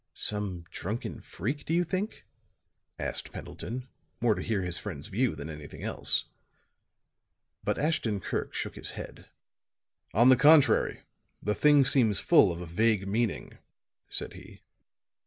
[0.15, 2.25] "Some drunken freak, do you think?"
[2.97, 3.87] asked Pendleton,
[4.19, 6.23] more to hear his friend's view than anything else.
[7.63, 9.27] But Ashton Kirk shook his head.
[10.15, 11.01] "On the contrary,
[11.39, 13.59] the thing seems full of a vague meaning,"
[14.09, 14.61] said he.